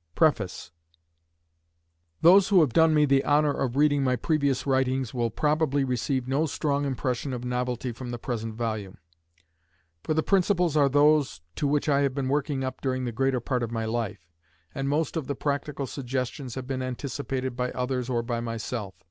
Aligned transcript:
]Preface 0.24 0.72
Those 2.20 2.48
who 2.48 2.60
have 2.60 2.74
done 2.74 2.92
me 2.92 3.06
the 3.06 3.24
honor 3.24 3.54
of 3.58 3.76
reading 3.76 4.04
my 4.04 4.14
previous 4.14 4.66
writings 4.66 5.14
will 5.14 5.30
probably 5.30 5.84
receive 5.84 6.28
no 6.28 6.44
strong 6.44 6.84
impression 6.84 7.32
of 7.32 7.46
novelty 7.46 7.90
from 7.92 8.10
the 8.10 8.18
present 8.18 8.52
volume; 8.54 8.98
for 10.04 10.12
the 10.12 10.22
principles 10.22 10.76
are 10.76 10.90
those 10.90 11.40
to 11.54 11.66
which 11.66 11.88
I 11.88 12.00
have 12.00 12.14
been 12.14 12.28
working 12.28 12.62
up 12.62 12.82
during 12.82 13.06
the 13.06 13.10
greater 13.10 13.40
part 13.40 13.62
of 13.62 13.70
my 13.72 13.86
life, 13.86 14.28
and 14.74 14.86
most 14.86 15.16
of 15.16 15.28
the 15.28 15.34
practical 15.34 15.86
suggestions 15.86 16.56
have 16.56 16.66
been 16.66 16.82
anticipated 16.82 17.56
by 17.56 17.70
others 17.70 18.10
or 18.10 18.22
by 18.22 18.40
myself. 18.42 19.02